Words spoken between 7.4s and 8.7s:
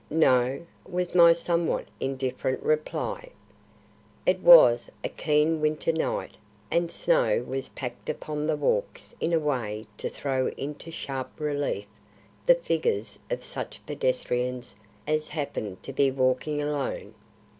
was packed upon the